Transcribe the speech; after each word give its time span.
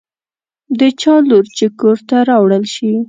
د 0.79 0.81
چا 1.01 1.15
لور 1.29 1.45
چې 1.57 1.65
کور 1.79 1.97
ته 2.09 2.17
راوړل 2.29 2.63
شي. 2.75 2.91